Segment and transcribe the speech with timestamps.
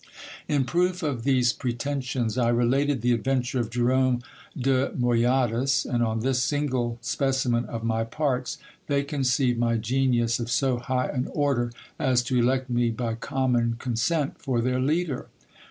[0.47, 4.23] In proof of these pretensions, I related the adventure of Jerome
[4.59, 10.49] de Moyadas; and on this single specimen of my parts, they conceived my genius of
[10.49, 15.27] so high an order, as to elect me by common con sent for their leader.